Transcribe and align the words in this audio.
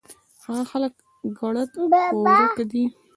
هغه 0.45 0.63
خلک 0.71 0.93
ګړد 1.39 1.69
پوره 1.91 2.63
دي 2.71 2.85